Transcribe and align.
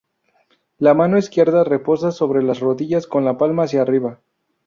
La 0.79 0.95
mano 0.95 1.19
izquierda 1.19 1.63
reposa 1.63 2.11
sobre 2.11 2.41
las 2.41 2.59
rodillas 2.59 3.05
con 3.05 3.23
la 3.23 3.37
palma 3.37 3.65
hacia 3.65 3.83
arriba. 3.83 4.19